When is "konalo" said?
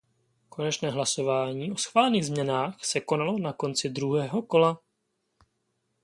3.01-3.39